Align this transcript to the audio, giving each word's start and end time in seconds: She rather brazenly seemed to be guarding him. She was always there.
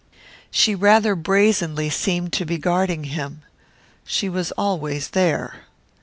She 0.49 0.73
rather 0.73 1.13
brazenly 1.13 1.91
seemed 1.91 2.33
to 2.33 2.43
be 2.43 2.57
guarding 2.57 3.03
him. 3.03 3.43
She 4.03 4.29
was 4.29 4.51
always 4.53 5.09
there. 5.11 5.65